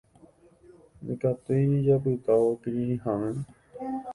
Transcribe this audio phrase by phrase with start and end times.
[1.01, 3.29] Ndaikatúi japytávo kirirĩháme.